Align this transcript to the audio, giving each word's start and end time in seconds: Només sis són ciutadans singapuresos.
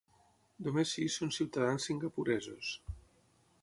Només 0.67 0.93
sis 0.95 1.19
són 1.21 1.35
ciutadans 1.37 1.87
singapuresos. 1.91 2.77